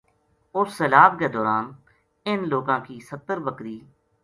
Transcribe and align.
اُس 0.55 0.69
سیلاب 0.77 1.11
کے 1.19 1.27
دوران 1.35 1.65
اِن 2.27 2.39
لوکا 2.51 2.75
ں 2.79 2.83
کی 2.85 2.95
ستر 3.09 3.37
بکری 3.45 3.77